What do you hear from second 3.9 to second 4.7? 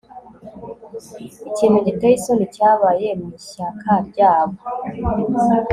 ryabo